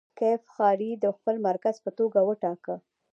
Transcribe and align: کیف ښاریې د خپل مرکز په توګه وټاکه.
کیف 0.17 0.41
ښاریې 0.55 0.91
د 1.03 1.05
خپل 1.17 1.35
مرکز 1.47 1.75
په 1.83 1.91
توګه 1.99 2.19
وټاکه. 2.23 2.75